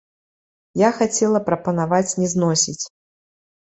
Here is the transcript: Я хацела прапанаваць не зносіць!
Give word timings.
Я 0.83 0.89
хацела 1.01 1.43
прапанаваць 1.51 2.17
не 2.25 2.35
зносіць! 2.37 2.83